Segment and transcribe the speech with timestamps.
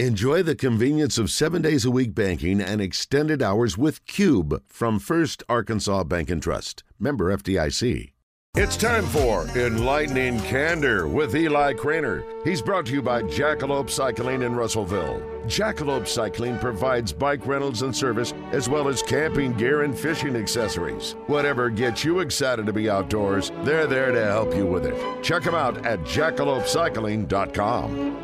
[0.00, 4.98] Enjoy the convenience of seven days a week banking and extended hours with Cube from
[4.98, 6.82] First Arkansas Bank and Trust.
[6.98, 8.10] Member FDIC.
[8.56, 12.24] It's time for Enlightening Candor with Eli Cranor.
[12.44, 15.22] He's brought to you by Jackalope Cycling in Russellville.
[15.46, 21.12] Jackalope Cycling provides bike rentals and service as well as camping gear and fishing accessories.
[21.28, 25.22] Whatever gets you excited to be outdoors, they're there to help you with it.
[25.22, 28.23] Check them out at jackalopecycling.com.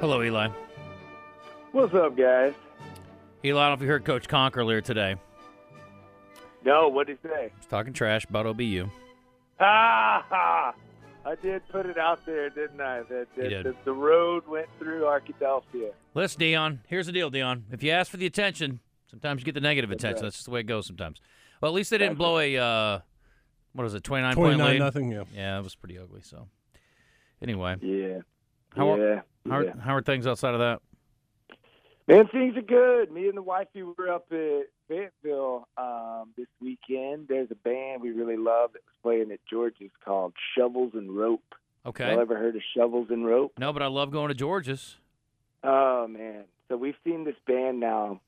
[0.00, 0.48] Hello, Eli.
[1.72, 2.54] What's up, guys?
[3.44, 5.16] Eli, I don't know if you heard Coach Conk earlier today.
[6.64, 7.50] No, what did he say?
[7.56, 8.90] He's talking trash about OBU.
[9.60, 10.74] Ah, ha!
[11.24, 13.02] I did put it out there, didn't I?
[13.02, 13.66] That, that, did.
[13.66, 15.90] that the road went through Arkadelphia.
[16.14, 17.64] Listen, Dion, here's the deal, Dion.
[17.70, 20.16] If you ask for the attention, sometimes you get the negative attention.
[20.16, 20.22] right.
[20.22, 21.20] That's just the way it goes sometimes.
[21.60, 22.98] Well, at least they didn't blow a, uh,
[23.72, 24.78] what was it, 29 point 29 lead?
[24.78, 25.24] nothing, yeah.
[25.34, 26.20] Yeah, it was pretty ugly.
[26.22, 26.46] So,
[27.42, 28.20] anyway, Yeah.
[28.76, 29.20] How are- yeah.
[29.48, 29.70] how, yeah.
[29.70, 30.80] are, how are things outside of that?
[32.06, 33.12] Man, things are good.
[33.12, 37.28] Me and the wifey were up at Fayetteville um, this weekend.
[37.28, 41.54] There's a band we really love that was playing at George's called Shovels and Rope.
[41.84, 42.10] Okay.
[42.10, 43.52] Y'all ever heard of Shovels and Rope?
[43.58, 44.96] No, but I love going to George's.
[45.62, 46.44] Oh man!
[46.68, 48.20] So we've seen this band now.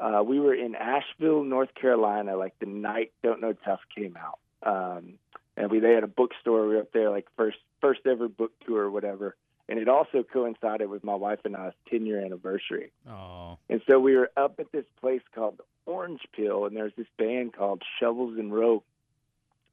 [0.00, 4.38] Uh, we were in Asheville, North Carolina, like the night "Don't Know Tough" came out,
[4.62, 5.14] um,
[5.56, 6.66] and we they had a bookstore.
[6.66, 9.36] We were up there, like first first ever book tour or whatever.
[9.68, 12.92] And it also coincided with my wife and I's ten year anniversary.
[13.08, 17.06] Oh, And so we were up at this place called Orange Peel, and there's this
[17.18, 18.84] band called Shovels and Rope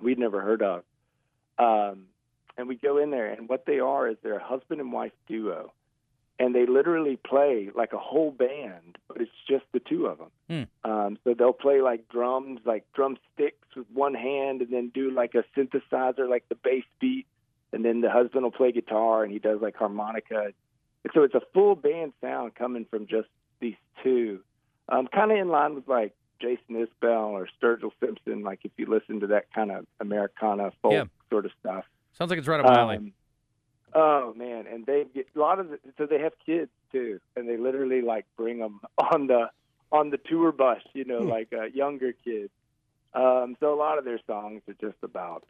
[0.01, 0.83] we'd never heard of.
[1.59, 2.05] Um,
[2.57, 5.13] and we go in there, and what they are is they're a husband and wife
[5.27, 5.71] duo,
[6.39, 10.31] and they literally play like a whole band, but it's just the two of them.
[10.83, 15.35] Um, so they'll play like drums, like drumsticks with one hand, and then do like
[15.35, 17.25] a synthesizer, like the bass beat,
[17.73, 20.45] and then the husband will play guitar, and he does like harmonica.
[21.03, 23.27] And so it's a full band sound coming from just
[23.59, 24.41] these two,
[24.89, 28.43] um, kind of in line with like Jason Isbell or Sturgill Simpson.
[28.43, 31.05] Like if you listen to that kind of Americana folk Yeah.
[31.29, 31.85] sort of stuff.
[32.13, 32.97] sounds like it's right up my alley.
[32.97, 33.13] Um,
[33.93, 37.47] oh man, and they get a lot of the, so they have kids too, and
[37.47, 38.79] they literally like bring them
[39.13, 39.49] on the
[39.91, 42.51] on the tour bus, you know, like uh, younger kids.
[43.13, 45.43] Um, so a lot of their songs are just about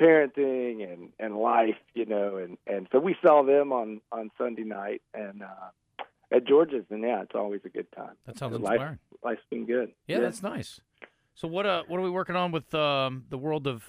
[0.00, 4.64] parenting and and life, you know, and and so we saw them on on Sunday
[4.64, 8.14] night and uh, at George's, and yeah, it's always a good time.
[8.26, 8.98] That sounds life, inspiring.
[9.22, 9.92] Life's been good.
[10.06, 10.80] Yeah, that's nice.
[11.34, 13.84] So what uh what are we working on with um the world of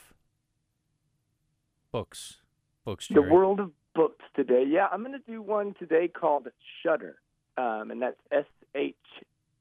[1.91, 2.37] books?
[2.83, 4.63] Books, The world of books today.
[4.67, 6.47] Yeah, I'm going to do one today called
[6.83, 7.16] Shutter,
[7.57, 8.45] um, and that's S
[8.75, 8.95] H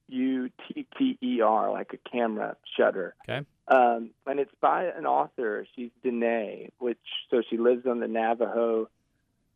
[0.09, 3.15] U T T Like a camera shutter.
[3.28, 3.47] Okay.
[3.69, 5.67] Um, and it's by an author.
[5.75, 6.99] She's Dene, which
[7.31, 8.89] so she lives on the Navajo,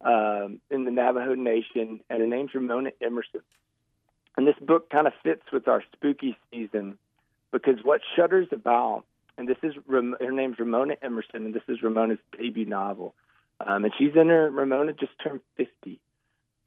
[0.00, 3.42] um, in the Navajo Nation, and her name's Ramona Emerson.
[4.36, 6.96] And this book kind of fits with our spooky season
[7.50, 9.04] because what Shutter's about,
[9.36, 13.14] and this is her name's Ramona Emerson, and this is Ramona's debut novel.
[13.60, 15.98] Um, and she's in her, Ramona just turned 50.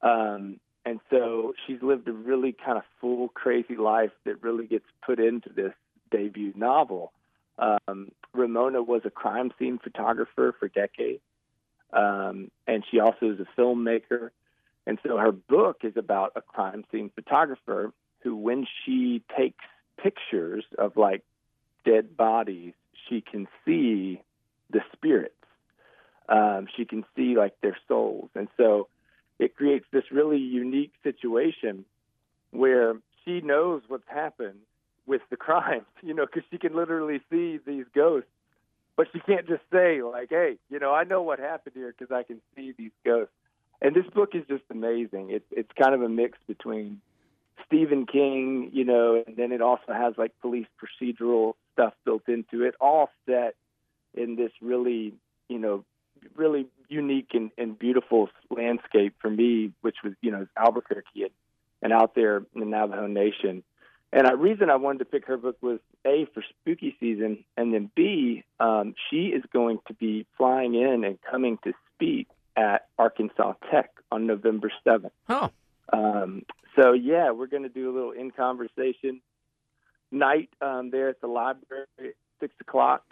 [0.02, 4.86] Um, and so she's lived a really kind of full, crazy life that really gets
[5.04, 5.72] put into this
[6.10, 7.12] debut novel.
[7.58, 11.22] Um, Ramona was a crime scene photographer for decades,
[11.92, 14.30] um, and she also is a filmmaker.
[14.86, 19.64] And so her book is about a crime scene photographer who, when she takes
[19.96, 21.22] pictures of like
[21.84, 22.72] dead bodies,
[23.08, 24.20] she can see
[24.70, 25.34] the spirits.
[26.28, 28.30] Um, she can see like their souls.
[28.34, 28.88] And so
[29.42, 31.84] it creates this really unique situation
[32.52, 32.94] where
[33.24, 34.60] she knows what's happened
[35.06, 38.30] with the crimes, you know, because she can literally see these ghosts,
[38.96, 42.12] but she can't just say like, "Hey, you know, I know what happened here because
[42.12, 43.32] I can see these ghosts."
[43.80, 45.30] And this book is just amazing.
[45.30, 47.00] It's it's kind of a mix between
[47.66, 52.62] Stephen King, you know, and then it also has like police procedural stuff built into
[52.62, 53.54] it, all set
[54.14, 55.14] in this really,
[55.48, 55.84] you know,
[56.36, 61.30] really unique and, and beautiful landscape for me, which was, you know, Albuquerque and,
[61.82, 63.62] and out there in the Navajo Nation.
[64.12, 67.72] And the reason I wanted to pick her book was A, for spooky season, and
[67.72, 72.88] then B, um, she is going to be flying in and coming to speak at
[72.98, 75.10] Arkansas Tech on November 7th.
[75.30, 75.50] Oh,
[75.92, 76.44] Um,
[76.76, 79.20] so yeah, we're going to do a little in conversation
[80.10, 83.02] night um, there at the library at six o'clock,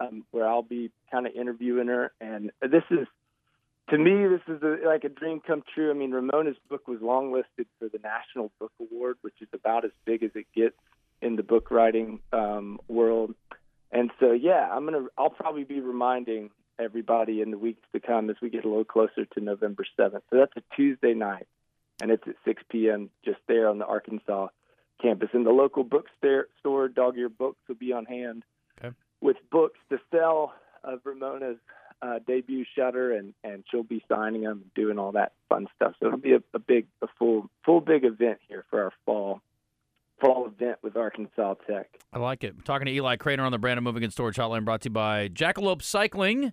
[0.00, 2.12] um, where I'll be kind of interviewing her.
[2.20, 3.06] And this is,
[3.90, 5.90] to me, this is a, like a dream come true.
[5.90, 9.90] I mean, Ramona's book was longlisted for the National Book Award, which is about as
[10.04, 10.76] big as it gets
[11.20, 13.34] in the book writing um, world.
[13.92, 18.30] And so yeah, I'm gonna, I'll probably be reminding everybody in the weeks to come
[18.30, 20.22] as we get a little closer to November 7th.
[20.30, 21.46] So that's a Tuesday night,
[22.00, 23.10] and it's at 6 p.m.
[23.24, 24.48] just there on the Arkansas
[25.02, 25.30] campus.
[25.32, 28.44] And the local bookstore, Dog Ear Books, will be on hand.
[29.20, 31.58] With books to sell of Ramona's
[32.02, 35.94] uh, debut Shutter, and and she'll be signing them, and doing all that fun stuff.
[36.00, 39.42] So it'll be a, a big, a full, full big event here for our fall
[40.20, 41.88] fall event with Arkansas Tech.
[42.12, 42.64] I like it.
[42.64, 45.28] talking to Eli Cranor on the Brandon Moving and Storage Hotline brought to you by
[45.28, 46.52] Jackalope Cycling,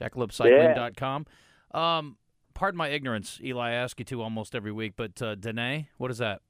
[0.00, 1.26] jackalopecycling.com.
[1.72, 2.16] Um,
[2.54, 3.70] pardon my ignorance, Eli.
[3.70, 6.40] I ask you to almost every week, but uh, Dene, what is that?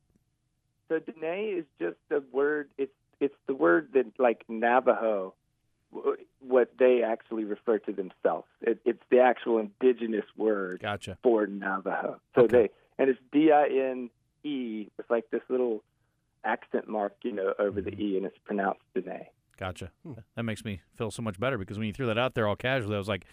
[0.89, 2.71] So Dene is just a word.
[2.79, 5.35] It's it's the word that like Navajo,
[6.41, 8.47] what they actually refer to themselves.
[8.61, 11.19] It, it's the actual indigenous word Gotcha.
[11.23, 12.21] for Navajo.
[12.35, 12.53] So Okay.
[12.57, 14.11] they and it's D I N
[14.45, 14.89] E.
[14.99, 15.83] It's like this little
[16.45, 19.27] accent mark, you know, over the E, and it's pronounced Dene.
[19.59, 19.91] Gotcha.
[20.37, 22.57] That makes me feel so much better because when you threw that out there all
[22.57, 23.25] casually, I was like,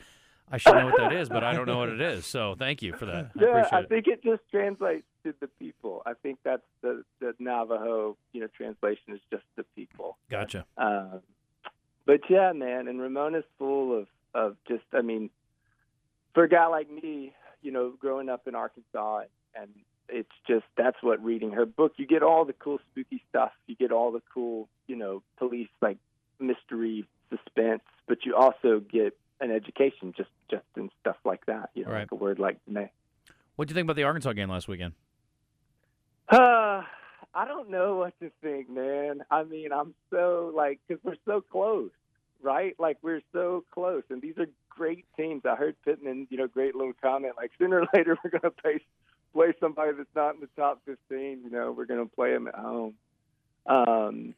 [0.51, 2.25] I should know what that is, but I don't know what it is.
[2.25, 3.31] So thank you for that.
[3.37, 3.89] I yeah, I it.
[3.89, 6.03] think it just translates to the people.
[6.05, 10.17] I think that's the the Navajo, you know, translation is just the people.
[10.29, 10.65] Gotcha.
[10.77, 11.21] Um,
[12.11, 15.29] but yeah, man, and Ramona's full of of just, I mean,
[16.33, 17.31] for a guy like me,
[17.61, 19.21] you know, growing up in Arkansas,
[19.55, 19.69] and,
[20.13, 21.93] it's just that's what reading her book.
[21.95, 23.53] You get all the cool spooky stuff.
[23.65, 25.99] You get all the cool, you know, police like
[26.37, 31.69] mystery, suspense, but you also get an education just just in stuff like that.
[31.75, 31.99] You know, Right.
[32.01, 32.89] like a word like Dene.
[33.55, 34.95] What do you think about the Arkansas game last weekend?
[36.27, 36.83] Uh,
[37.33, 39.23] I don't know what to think, man.
[39.31, 41.91] I mean, I'm so like because we're so close,
[42.41, 42.75] right?
[42.79, 45.43] Like we're so close, and these are great teams.
[45.45, 48.51] I heard Pittman, you know, great little comment like sooner or later we're going to
[48.51, 48.81] play
[49.33, 51.41] play somebody that's not in the top 15.
[51.43, 52.95] You know, we're going to play them at home.
[53.65, 54.35] Um,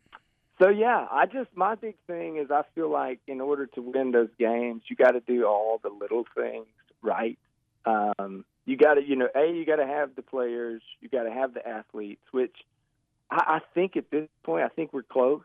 [0.62, 4.12] so yeah, I just my big thing is I feel like in order to win
[4.12, 6.68] those games, you got to do all the little things
[7.02, 7.38] right.
[7.86, 11.24] Um, you got to, you know, a you got to have the players, you got
[11.24, 12.56] to have the athletes, which
[13.30, 15.42] I, I think at this point I think we're close.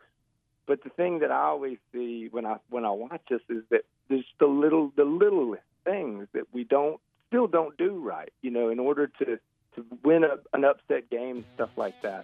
[0.69, 3.85] But the thing that I always see when I when I watch this is that
[4.07, 8.31] there's the little the little things that we don't still don't do right.
[8.43, 12.23] You know, in order to to win a, an upset game and stuff like that,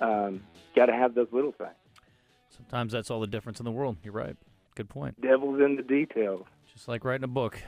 [0.00, 0.42] um,
[0.74, 1.70] got to have those little things.
[2.48, 3.98] Sometimes that's all the difference in the world.
[4.02, 4.36] You're right.
[4.74, 5.20] Good point.
[5.20, 6.46] Devil's in the details.
[6.72, 7.62] Just like writing a book.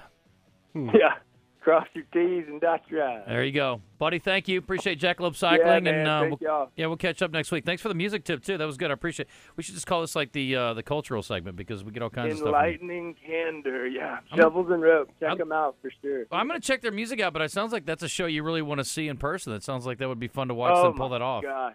[0.74, 1.14] Yeah,
[1.62, 3.22] cross your T's and dot your I's.
[3.26, 4.18] There you go, buddy.
[4.18, 4.58] Thank you.
[4.58, 6.70] Appreciate Jackalope Cycling, yeah, man, and uh, thank we'll, y'all.
[6.76, 7.64] yeah, we'll catch up next week.
[7.64, 8.58] Thanks for the music tip too.
[8.58, 8.90] That was good.
[8.90, 9.28] I appreciate.
[9.56, 12.10] We should just call this like the uh, the cultural segment because we get all
[12.10, 12.48] kinds of stuff.
[12.48, 14.18] Enlightening candor, yeah.
[14.34, 15.08] Shovels and rope.
[15.20, 16.26] Check I'm- them out for sure.
[16.30, 18.26] Well, I'm going to check their music out, but it sounds like that's a show
[18.26, 19.52] you really want to see in person.
[19.52, 21.42] It sounds like that would be fun to watch oh them pull that off.
[21.42, 21.74] Gosh.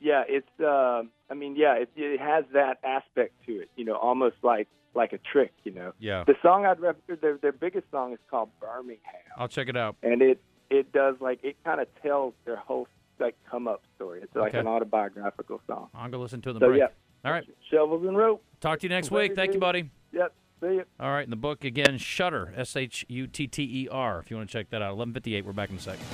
[0.00, 0.60] Yeah, it's.
[0.60, 3.70] Uh, I mean, yeah, it, it has that aspect to it.
[3.76, 5.52] You know, almost like like a trick.
[5.64, 9.00] You know, Yeah, the song I'd rep, their their biggest song is called Birmingham,
[9.36, 9.96] I'll check it out.
[10.02, 12.88] and it it does like it kind of tells their whole
[13.20, 14.20] like come up story.
[14.22, 14.58] It's like Okay.
[14.58, 15.88] an autobiographical song.
[15.94, 16.80] I'll go listen to it in the So break.
[16.80, 16.88] yeah,
[17.24, 17.44] All right.
[17.70, 18.42] shovels and rope.
[18.60, 19.34] Talk to you next week.
[19.36, 19.90] Thank you, buddy.
[20.12, 20.32] Yep.
[20.60, 20.84] See you.
[20.98, 24.18] All right, and the book again, Shutter, S H U T T E R.
[24.20, 25.44] If you want to check that out, 11:58.
[25.44, 26.04] We're back in a second.